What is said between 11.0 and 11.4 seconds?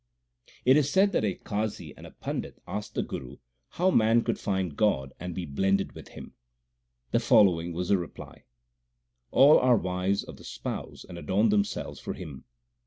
and